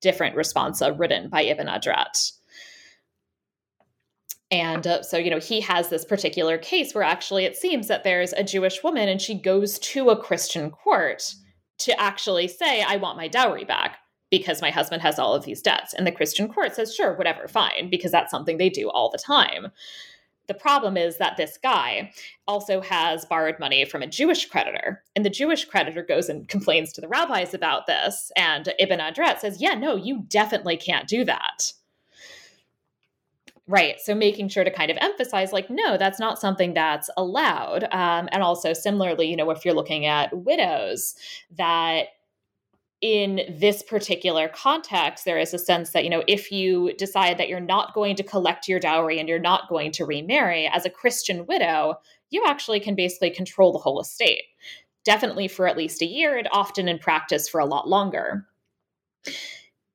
[0.00, 2.32] different responsa written by Ibn Adret.
[4.50, 8.02] And uh, so, you know, he has this particular case where actually it seems that
[8.02, 11.34] there's a Jewish woman and she goes to a Christian court
[11.78, 13.98] to actually say, I want my dowry back
[14.30, 15.94] because my husband has all of these debts.
[15.94, 19.18] And the Christian court says, sure, whatever, fine, because that's something they do all the
[19.18, 19.68] time.
[20.48, 22.10] The problem is that this guy
[22.46, 25.04] also has borrowed money from a Jewish creditor.
[25.14, 28.32] And the Jewish creditor goes and complains to the rabbis about this.
[28.34, 31.72] And Ibn Adret says, yeah, no, you definitely can't do that.
[33.66, 34.00] Right.
[34.00, 37.84] So making sure to kind of emphasize, like, no, that's not something that's allowed.
[37.92, 41.14] Um, and also, similarly, you know, if you're looking at widows,
[41.58, 42.06] that
[43.00, 47.48] in this particular context, there is a sense that, you know, if you decide that
[47.48, 50.90] you're not going to collect your dowry and you're not going to remarry as a
[50.90, 51.94] Christian widow,
[52.30, 54.42] you actually can basically control the whole estate.
[55.04, 58.46] Definitely for at least a year, and often in practice for a lot longer.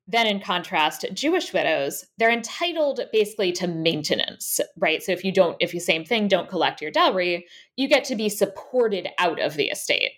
[0.07, 5.03] Then, in contrast, Jewish widows, they're entitled basically to maintenance, right?
[5.03, 8.15] So, if you don't, if you same thing, don't collect your dowry, you get to
[8.15, 10.11] be supported out of the estate.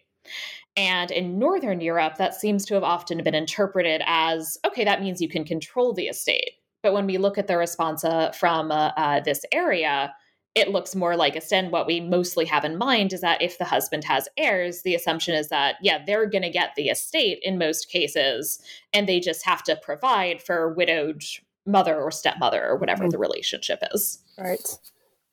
[0.77, 5.21] And in Northern Europe, that seems to have often been interpreted as okay, that means
[5.21, 6.51] you can control the estate.
[6.83, 10.13] But when we look at the responsa from uh, uh, this area,
[10.53, 11.71] it looks more like a sin.
[11.71, 15.35] What we mostly have in mind is that if the husband has heirs, the assumption
[15.35, 18.61] is that, yeah, they're going to get the estate in most cases,
[18.93, 21.23] and they just have to provide for widowed
[21.65, 23.11] mother or stepmother or whatever mm-hmm.
[23.11, 24.19] the relationship is.
[24.37, 24.77] Right.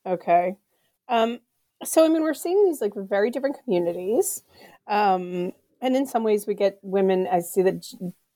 [0.06, 0.56] Okay.
[1.08, 1.38] Um,
[1.84, 4.42] so, I mean, we're seeing these like very different communities.
[4.86, 7.84] Um, and in some ways we get women i see that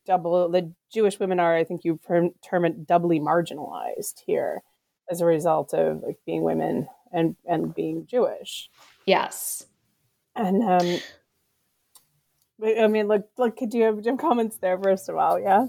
[0.05, 4.63] double the jewish women are i think you term it doubly marginalized here
[5.11, 8.69] as a result of like being women and and being jewish.
[9.07, 9.67] Yes.
[10.35, 10.99] And um
[12.63, 15.67] i mean look look could you have some comments there first of all yeah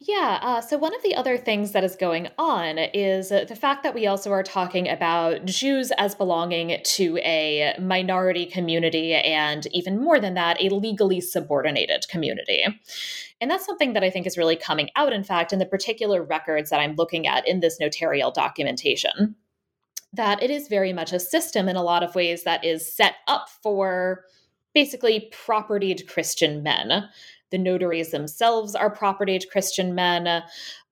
[0.00, 0.38] yeah.
[0.42, 3.82] Uh, so, one of the other things that is going on is uh, the fact
[3.82, 10.00] that we also are talking about Jews as belonging to a minority community, and even
[10.00, 12.62] more than that, a legally subordinated community.
[13.40, 16.22] And that's something that I think is really coming out, in fact, in the particular
[16.22, 19.36] records that I'm looking at in this notarial documentation.
[20.12, 23.16] That it is very much a system in a lot of ways that is set
[23.28, 24.24] up for
[24.76, 27.08] basically propertied Christian men
[27.56, 30.42] the notaries themselves are propertied Christian men.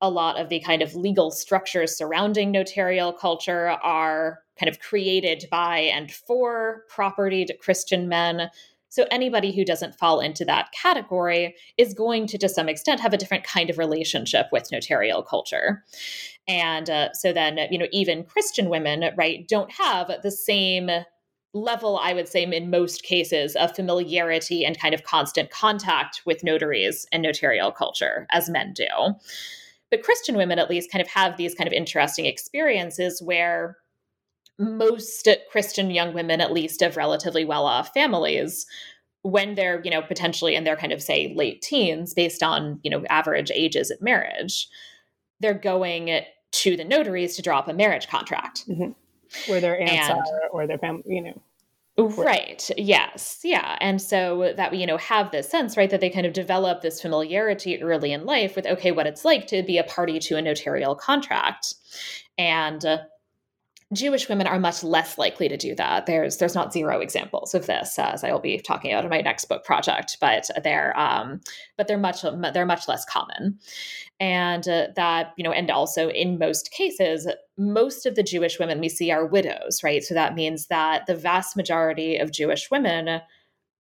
[0.00, 5.44] A lot of the kind of legal structures surrounding notarial culture are kind of created
[5.50, 8.48] by and for propertied Christian men.
[8.88, 13.12] So anybody who doesn't fall into that category is going to, to some extent, have
[13.12, 15.84] a different kind of relationship with notarial culture.
[16.48, 20.88] And uh, so then, you know, even Christian women, right, don't have the same
[21.54, 26.44] level, I would say, in most cases, of familiarity and kind of constant contact with
[26.44, 28.86] notaries and notarial culture as men do.
[29.90, 33.76] But Christian women, at least, kind of have these kind of interesting experiences where
[34.58, 38.66] most Christian young women, at least of relatively well off families,
[39.22, 42.90] when they're, you know, potentially in their kind of say late teens, based on, you
[42.90, 44.68] know, average ages at marriage,
[45.40, 46.20] they're going
[46.52, 48.64] to the notaries to draw up a marriage contract.
[48.68, 48.90] Mm-hmm
[49.46, 51.42] where their aunts and, are or their family, you know.
[51.96, 52.68] Right.
[52.76, 53.40] Yes.
[53.44, 53.78] Yeah.
[53.80, 56.82] And so that we, you know, have this sense, right, that they kind of develop
[56.82, 60.36] this familiarity early in life with, okay, what it's like to be a party to
[60.36, 61.74] a notarial contract.
[62.36, 62.98] And uh,
[63.92, 66.06] Jewish women are much less likely to do that.
[66.06, 69.20] There's there's not zero examples of this, as I will be talking about in my
[69.20, 71.40] next book project, but they're um,
[71.76, 73.58] but they're much they're much less common,
[74.18, 78.80] and uh, that you know, and also in most cases, most of the Jewish women
[78.80, 80.02] we see are widows, right?
[80.02, 83.20] So that means that the vast majority of Jewish women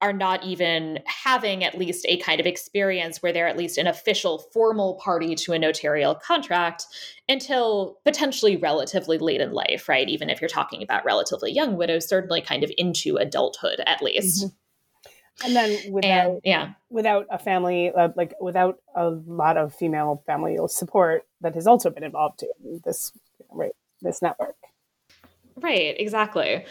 [0.00, 3.86] are not even having at least a kind of experience where they're at least an
[3.86, 6.84] official formal party to a notarial contract
[7.28, 10.08] until potentially relatively late in life, right?
[10.08, 14.44] Even if you're talking about relatively young widows, certainly kind of into adulthood at least.
[14.44, 15.46] Mm-hmm.
[15.46, 20.22] And then without and, yeah, without a family, uh, like without a lot of female
[20.26, 23.10] family support that has also been involved in this
[23.50, 24.54] right this network.
[25.56, 26.64] Right, exactly.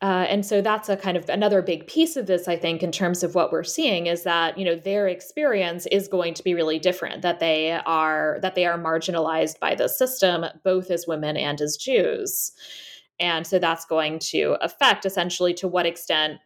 [0.00, 2.92] Uh, and so that's a kind of another big piece of this, I think, in
[2.92, 6.54] terms of what we're seeing is that, you know, their experience is going to be
[6.54, 11.36] really different, that they are that they are marginalized by the system, both as women
[11.36, 12.52] and as Jews.
[13.18, 16.38] And so that's going to affect essentially to what extent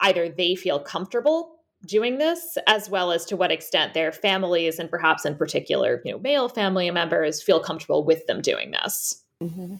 [0.00, 4.90] either they feel comfortable doing this as well as to what extent their families and
[4.90, 9.76] perhaps in particular you know male family members feel comfortable with them doing this mm-hmm.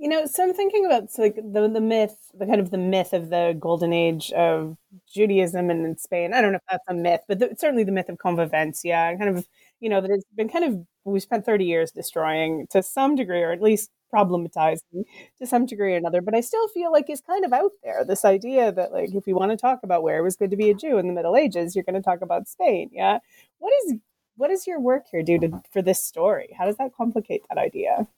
[0.00, 3.12] You know, so I'm thinking about like the the myth, the kind of the myth
[3.12, 6.32] of the golden age of Judaism and in Spain.
[6.32, 9.36] I don't know if that's a myth, but the, certainly the myth of convivencia, kind
[9.36, 9.46] of
[9.78, 13.42] you know that it's been kind of we spent 30 years destroying to some degree,
[13.42, 15.04] or at least problematizing
[15.38, 16.22] to some degree or another.
[16.22, 18.02] But I still feel like it's kind of out there.
[18.04, 20.56] This idea that like if you want to talk about where it was good to
[20.56, 22.88] be a Jew in the Middle Ages, you're going to talk about Spain.
[22.90, 23.18] Yeah,
[23.58, 23.96] what is
[24.36, 26.54] what does your work here do to, for this story?
[26.58, 28.08] How does that complicate that idea?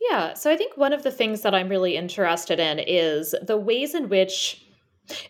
[0.00, 0.34] Yeah.
[0.34, 3.94] So I think one of the things that I'm really interested in is the ways
[3.94, 4.64] in which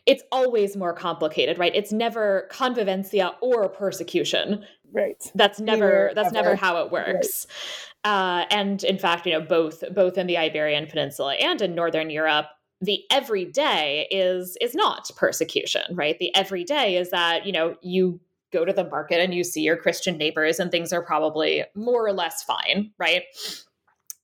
[0.07, 1.75] it's always more complicated, right?
[1.75, 4.65] It's never convivencia or persecution.
[4.93, 5.23] Right.
[5.35, 6.35] That's never that's ever.
[6.35, 7.47] never how it works.
[8.05, 8.13] Right.
[8.13, 12.11] Uh, and in fact, you know, both both in the Iberian Peninsula and in Northern
[12.11, 12.47] Europe,
[12.81, 16.19] the everyday is is not persecution, right?
[16.19, 18.21] The everyday is that you know you
[18.53, 22.07] go to the market and you see your Christian neighbors and things are probably more
[22.07, 23.23] or less fine, right?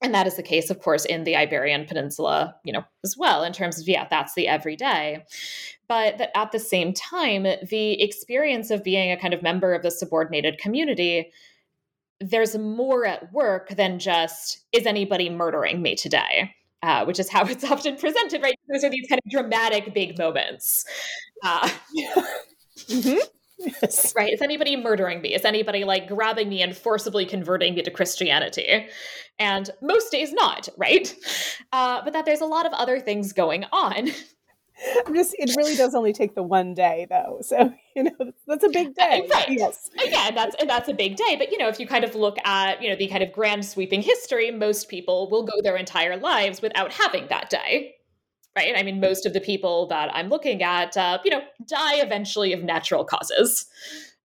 [0.00, 3.42] And that is the case of course in the iberian peninsula you know as well
[3.42, 5.24] in terms of yeah that's the everyday.
[5.88, 9.82] But that at the same time the experience of being a kind of member of
[9.82, 11.32] the subordinated community
[12.20, 16.54] there's more at work than just is anybody murdering me today?
[16.82, 18.58] Uh, which is how it's often presented right?
[18.72, 20.84] Those are these kind of dramatic big moments.
[21.42, 21.68] Uh,
[22.88, 23.18] mm-hmm.
[23.58, 24.14] Yes.
[24.14, 24.32] Right?
[24.32, 25.34] Is anybody murdering me?
[25.34, 28.86] Is anybody like grabbing me and forcibly converting me to Christianity?
[29.38, 31.14] And most days not, right?
[31.72, 34.10] Uh, but that there's a lot of other things going on.
[35.06, 37.40] I'm just it really does only take the one day though.
[37.42, 39.28] So, you know, that's a big day.
[39.30, 39.48] Right.
[39.50, 39.90] Yes.
[39.96, 41.36] Yeah, And that's and that's a big day.
[41.36, 43.64] But you know, if you kind of look at, you know, the kind of grand
[43.64, 47.96] sweeping history, most people will go their entire lives without having that day
[48.58, 48.74] right?
[48.76, 52.52] I mean, most of the people that I'm looking at, uh, you know, die eventually
[52.52, 53.66] of natural causes.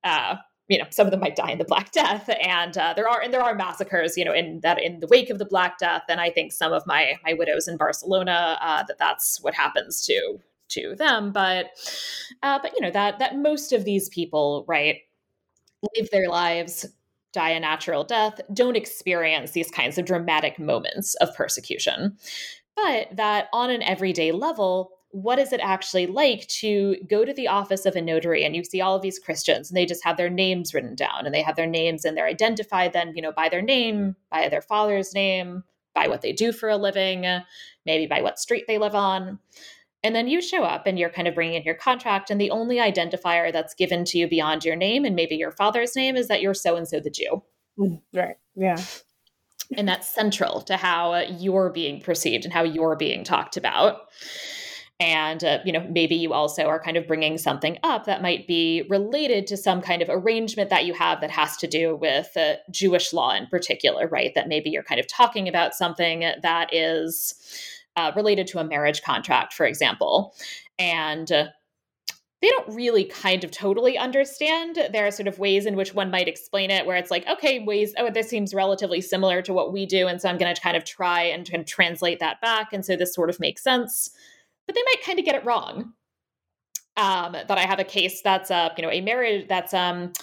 [0.04, 0.38] Uh,
[0.70, 3.22] you know, some of them might die in the Black Death, and uh, there are
[3.22, 6.04] and there are massacres, you know, in that in the wake of the Black Death.
[6.10, 10.04] And I think some of my my widows in Barcelona uh, that that's what happens
[10.06, 11.32] to to them.
[11.32, 11.68] But
[12.42, 15.02] uh, but you know that that most of these people, right,
[15.96, 16.88] live their lives
[17.34, 22.16] die a natural death don't experience these kinds of dramatic moments of persecution
[22.76, 27.48] but that on an everyday level what is it actually like to go to the
[27.48, 30.18] office of a notary and you see all of these Christians and they just have
[30.18, 33.32] their names written down and they have their names and they're identified then, you know,
[33.32, 35.64] by their name, by their father's name,
[35.94, 37.28] by what they do for a living,
[37.86, 39.38] maybe by what street they live on.
[40.04, 42.52] And then you show up and you're kind of bringing in your contract, and the
[42.52, 46.28] only identifier that's given to you beyond your name and maybe your father's name is
[46.28, 47.44] that you're so and so the Jew.
[47.78, 48.36] Mm, right.
[48.56, 48.84] Yeah.
[49.78, 54.02] And that's central to how you're being perceived and how you're being talked about.
[55.00, 58.48] And uh, you know maybe you also are kind of bringing something up that might
[58.48, 62.30] be related to some kind of arrangement that you have that has to do with
[62.38, 64.34] uh, jewish law in particular right?
[64.36, 67.34] That maybe you're kind of talking about something that is
[67.96, 70.36] uh, related to a marriage contract for example.
[70.78, 71.48] And uh,
[72.44, 74.78] they don't really kind of totally understand.
[74.92, 77.58] There are sort of ways in which one might explain it where it's like, okay,
[77.60, 80.08] ways, oh, this seems relatively similar to what we do.
[80.08, 82.74] And so I'm going to kind of try and, and translate that back.
[82.74, 84.12] And so this sort of makes sense
[84.66, 85.94] but they might kind of get it wrong.
[86.96, 90.14] Um, that I have a case that's uh, you know, a marriage that's um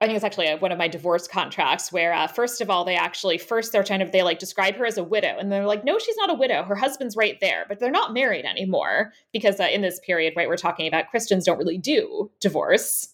[0.00, 2.84] I think it's actually a, one of my divorce contracts where, uh, first of all,
[2.84, 5.66] they actually first they're kind of they like describe her as a widow, and they're
[5.66, 6.62] like, no, she's not a widow.
[6.64, 10.48] Her husband's right there, but they're not married anymore because uh, in this period, right,
[10.48, 13.08] we're talking about Christians don't really do divorce,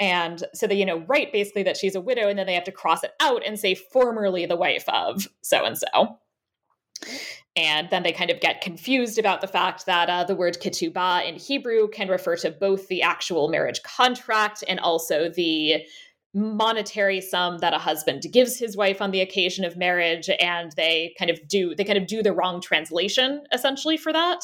[0.00, 2.64] and so they you know write basically that she's a widow, and then they have
[2.64, 6.18] to cross it out and say formerly the wife of so and so.
[7.54, 11.28] And then they kind of get confused about the fact that uh, the word ketubah
[11.28, 15.84] in Hebrew can refer to both the actual marriage contract and also the
[16.34, 20.30] monetary sum that a husband gives his wife on the occasion of marriage.
[20.40, 24.40] And they kind of do they kind of do the wrong translation essentially for that.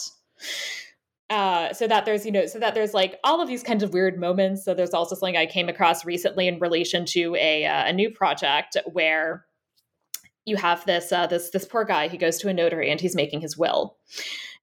[1.31, 3.93] Uh, so that there's you know so that there's like all of these kinds of
[3.93, 4.65] weird moments.
[4.65, 8.11] So there's also something i came across recently in relation to a, uh, a new
[8.11, 9.47] project where
[10.49, 12.09] you have this uh, this this poor guy.
[12.09, 13.97] He goes to a notary and he's making his will.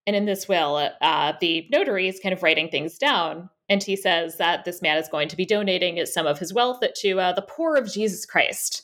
[0.08, 3.96] And in this will, uh, the notary is kind of writing things down, and he
[3.96, 7.34] says that this man is going to be donating some of his wealth to uh,
[7.34, 8.84] the poor of Jesus Christ,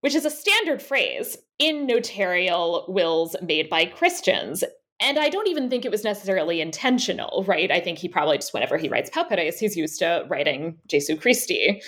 [0.00, 4.64] which is a standard phrase in notarial wills made by Christians.
[4.98, 7.70] And I don't even think it was necessarily intentional, right?
[7.70, 11.82] I think he probably just, whenever he writes pauperes, he's used to writing Jesu Christi.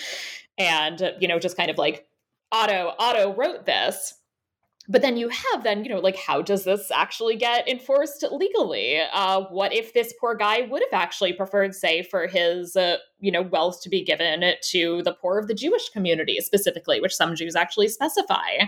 [0.58, 2.06] And, you know, just kind of like
[2.52, 4.14] Otto Otto wrote this
[4.88, 9.00] but then you have then you know like how does this actually get enforced legally?
[9.12, 13.32] Uh, what if this poor guy would have actually preferred say for his uh, you
[13.32, 17.34] know wealth to be given to the poor of the jewish community specifically which some
[17.34, 18.58] jews actually specify?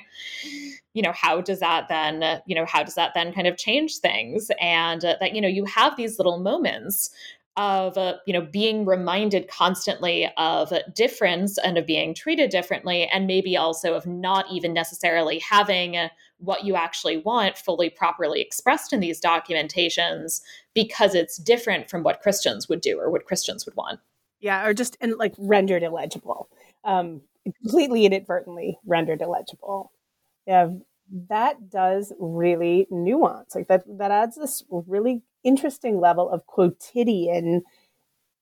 [0.94, 3.98] You know how does that then you know how does that then kind of change
[3.98, 4.50] things?
[4.60, 7.10] And uh, that you know you have these little moments
[7.56, 13.26] of uh, you know being reminded constantly of difference and of being treated differently and
[13.26, 15.96] maybe also of not even necessarily having
[16.38, 20.42] what you actually want fully properly expressed in these documentations
[20.74, 24.00] because it's different from what christians would do or what christians would want.
[24.40, 26.48] Yeah or just and like rendered illegible.
[26.84, 27.22] Um
[27.62, 29.92] completely inadvertently rendered illegible.
[30.46, 30.70] Yeah
[31.28, 33.54] that does really nuance.
[33.54, 37.64] Like that that adds this really interesting level of quotidian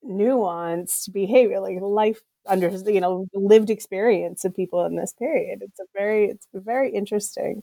[0.04, 5.60] nuanced behavior, like life under you know lived experience of people in this period.
[5.62, 7.62] It's a very it's very interesting.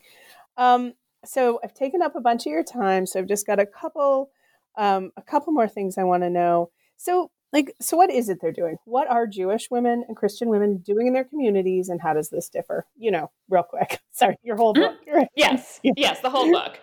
[0.56, 3.66] Um, so I've taken up a bunch of your time, so I've just got a
[3.66, 4.30] couple
[4.76, 6.70] um, a couple more things I want to know.
[6.96, 8.76] So like so what is it they're doing?
[8.84, 12.48] What are jewish women and christian women doing in their communities and how does this
[12.48, 12.86] differ?
[12.96, 14.00] You know real quick.
[14.12, 14.96] Sorry your whole book.
[15.06, 15.24] Mm-hmm.
[15.36, 15.80] yes.
[15.96, 16.78] Yes the whole book.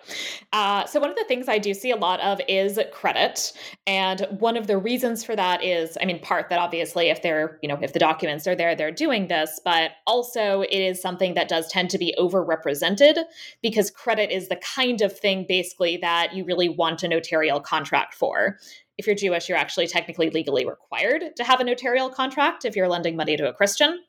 [0.52, 3.52] Uh, so one of the things i do see a lot of is credit
[3.86, 7.58] and one of the reasons for that is i mean part that obviously if they're
[7.62, 11.34] you know if the documents are there they're doing this but also it is something
[11.34, 13.24] that does tend to be overrepresented
[13.62, 18.14] because credit is the kind of thing basically that you really want a notarial contract
[18.14, 18.58] for
[19.00, 22.86] if you're Jewish, you're actually technically legally required to have a notarial contract if you're
[22.86, 24.00] lending money to a Christian.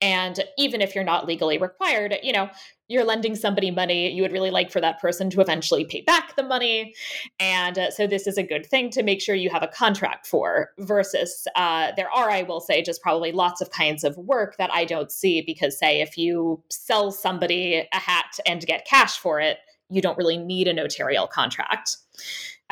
[0.00, 2.48] And even if you're not legally required, you know,
[2.86, 6.36] you're lending somebody money, you would really like for that person to eventually pay back
[6.36, 6.94] the money.
[7.40, 10.26] And uh, so this is a good thing to make sure you have a contract
[10.26, 14.56] for, versus uh, there are, I will say, just probably lots of kinds of work
[14.58, 19.18] that I don't see because, say, if you sell somebody a hat and get cash
[19.18, 19.58] for it,
[19.88, 21.96] you don't really need a notarial contract.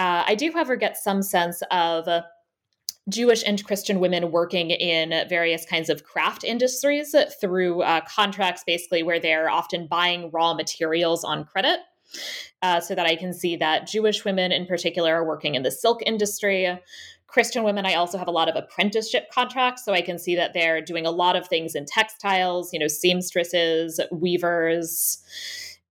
[0.01, 2.09] Uh, I do, however, get some sense of
[3.11, 9.03] Jewish and Christian women working in various kinds of craft industries through uh, contracts, basically,
[9.03, 11.81] where they're often buying raw materials on credit.
[12.63, 15.71] Uh, so that I can see that Jewish women in particular are working in the
[15.71, 16.81] silk industry.
[17.27, 19.85] Christian women, I also have a lot of apprenticeship contracts.
[19.85, 22.89] So I can see that they're doing a lot of things in textiles, you know,
[22.89, 25.23] seamstresses, weavers.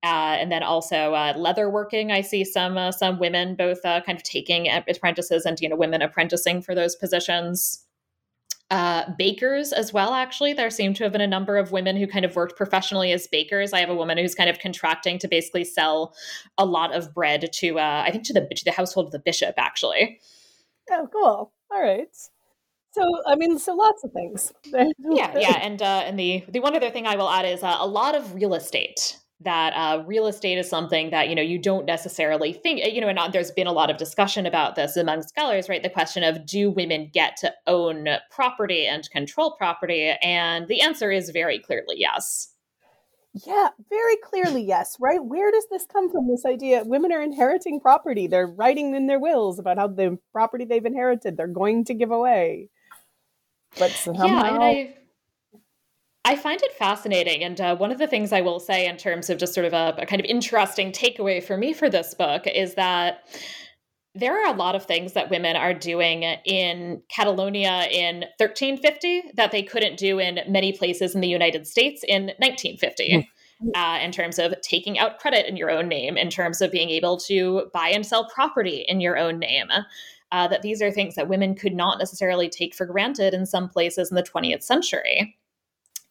[0.02, 2.10] Uh, and then also uh, leather working.
[2.10, 5.76] I see some uh, some women both uh, kind of taking apprentices and you know
[5.76, 7.86] women apprenticing for those positions.
[8.72, 10.14] Uh, bakers as well.
[10.14, 13.12] Actually, there seem to have been a number of women who kind of worked professionally
[13.12, 13.74] as bakers.
[13.74, 16.14] I have a woman who's kind of contracting to basically sell
[16.58, 19.20] a lot of bread to uh, I think to the to the household of the
[19.20, 19.56] bishop.
[19.58, 20.22] Actually.
[20.92, 21.52] Oh, cool.
[21.72, 22.16] All right.
[22.92, 24.54] So I mean, so lots of things.
[24.74, 27.76] yeah, yeah, and uh, and the the one other thing I will add is uh,
[27.80, 31.58] a lot of real estate that uh, real estate is something that you know you
[31.58, 35.24] don't necessarily think you know and there's been a lot of discussion about this among
[35.24, 35.82] scholars right?
[35.82, 40.14] The question of do women get to own property and control property?
[40.22, 42.54] And the answer is very clearly yes.
[43.46, 45.24] Yeah very clearly yes right?
[45.24, 46.84] Where does this come from this idea?
[46.84, 48.28] Women are inheriting property.
[48.28, 52.12] They're writing in their wills about how the property they've inherited they're going to give
[52.12, 52.70] away.
[53.78, 54.94] But somehow yeah, and
[56.26, 57.44] I, find it fascinating.
[57.44, 59.74] And uh, one of the things I will say, in terms of just sort of
[59.74, 63.26] a, a kind of interesting takeaway for me for this book, is that
[64.16, 69.52] there are a lot of things that women are doing in Catalonia in 1350 that
[69.52, 73.10] they couldn't do in many places in the United States in 1950.
[73.10, 73.26] Mm.
[73.76, 76.90] Uh, in terms of taking out credit in your own name, in terms of being
[76.90, 79.68] able to buy and sell property in your own name.
[80.32, 83.68] Uh, that these are things that women could not necessarily take for granted in some
[83.68, 85.36] places in the 20th century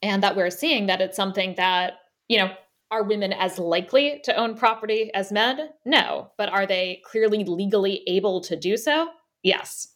[0.02, 1.94] and that we're seeing that it's something that
[2.28, 2.52] you know
[2.90, 5.70] are women as likely to own property as men?
[5.84, 9.08] No but are they clearly legally able to do so?
[9.42, 9.88] Yes.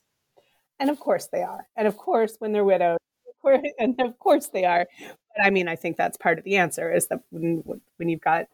[0.79, 1.67] And of course they are.
[1.77, 2.99] And of course when they're widowed
[3.79, 4.87] and of course they are.
[5.01, 7.63] But i mean i think that's part of the answer is that when,
[7.97, 8.47] when you've got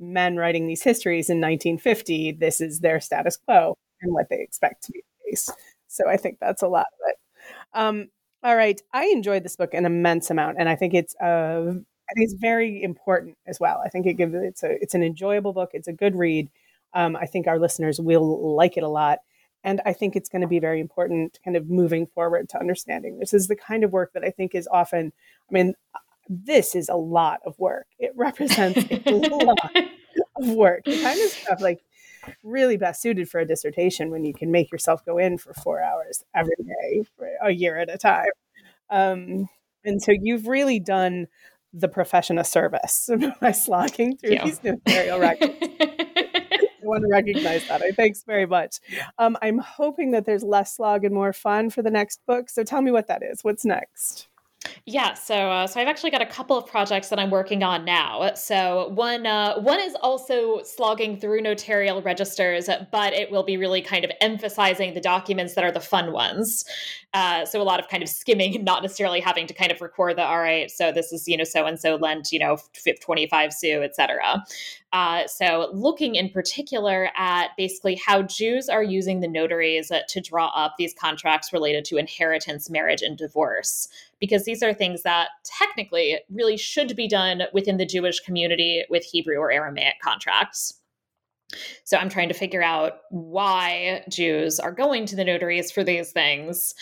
[0.00, 4.82] men writing these histories in 1950 this is their status quo and what they expect
[4.84, 5.48] to be the case.
[5.86, 7.16] So i think that's a lot of it.
[7.74, 8.08] Um,
[8.44, 8.80] all right.
[8.92, 12.34] I enjoyed this book an immense amount, and I think it's uh, I think it's
[12.34, 13.82] very important as well.
[13.84, 15.70] I think it gives it's a it's an enjoyable book.
[15.72, 16.50] It's a good read.
[16.92, 19.20] Um, I think our listeners will like it a lot,
[19.64, 23.18] and I think it's going to be very important, kind of moving forward to understanding.
[23.18, 25.12] This is the kind of work that I think is often.
[25.50, 25.74] I mean,
[26.28, 27.86] this is a lot of work.
[27.98, 29.58] It represents a lot
[30.36, 30.84] of work.
[30.84, 31.82] The kind of stuff like
[32.42, 35.82] really best suited for a dissertation when you can make yourself go in for four
[35.82, 38.26] hours every day for a year at a time.
[38.90, 39.48] Um,
[39.84, 41.26] and so you've really done
[41.72, 43.10] the profession a service
[43.40, 45.54] by slogging through these notarial records.
[45.60, 47.82] I want to recognize that.
[47.82, 48.78] I thanks very much.
[49.18, 52.50] Um, I'm hoping that there's less slog and more fun for the next book.
[52.50, 53.42] So tell me what that is.
[53.42, 54.28] What's next?
[54.86, 57.84] Yeah, so uh, so I've actually got a couple of projects that I'm working on
[57.84, 58.32] now.
[58.34, 63.82] So one uh, one is also slogging through notarial registers, but it will be really
[63.82, 66.64] kind of emphasizing the documents that are the fun ones.
[67.12, 70.16] Uh, so a lot of kind of skimming, not necessarily having to kind of record
[70.16, 70.70] the all right.
[70.70, 72.58] So this is you know so and so lent you know
[73.00, 74.42] twenty five sou, etc.
[74.94, 80.52] Uh, so, looking in particular at basically how Jews are using the notaries to draw
[80.54, 83.88] up these contracts related to inheritance, marriage, and divorce,
[84.20, 89.02] because these are things that technically really should be done within the Jewish community with
[89.02, 90.80] Hebrew or Aramaic contracts.
[91.82, 96.12] So I'm trying to figure out why Jews are going to the notaries for these
[96.12, 96.72] things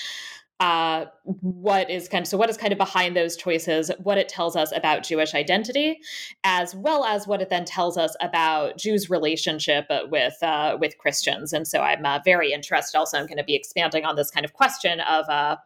[0.62, 4.28] uh, what is kind of so what is kind of behind those choices, what it
[4.28, 5.98] tells us about Jewish identity,
[6.44, 11.52] as well as what it then tells us about Jews' relationship with uh, with Christians.
[11.52, 12.96] And so I'm uh, very interested.
[12.96, 15.56] Also, I'm going to be expanding on this kind of question of uh,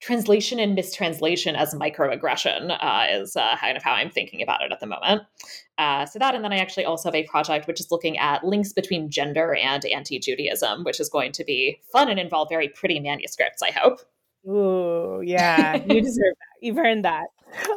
[0.00, 4.72] translation and mistranslation as microaggression uh, is uh, kind of how I'm thinking about it
[4.72, 5.22] at the moment.
[5.78, 8.44] Uh, so that, and then I actually also have a project which is looking at
[8.44, 13.00] links between gender and anti-Judaism, which is going to be fun and involve very pretty
[13.00, 13.62] manuscripts.
[13.62, 14.00] I hope.
[14.46, 16.58] Ooh, yeah, you deserve that.
[16.60, 17.26] You've earned that.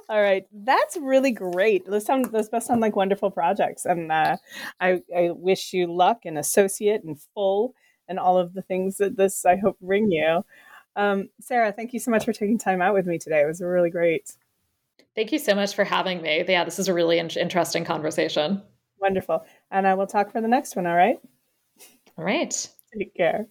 [0.09, 1.85] All right, that's really great.
[1.85, 4.37] Those sound those both sound like wonderful projects, and uh,
[4.79, 7.73] I I wish you luck and associate and full
[8.07, 10.43] and all of the things that this I hope bring you.
[10.95, 13.41] Um, Sarah, thank you so much for taking time out with me today.
[13.41, 14.35] It was really great.
[15.15, 16.43] Thank you so much for having me.
[16.47, 18.61] Yeah, this is a really in- interesting conversation.
[18.99, 20.85] Wonderful, and I will talk for the next one.
[20.85, 21.17] All right.
[22.17, 22.69] All right.
[22.97, 23.47] Take care.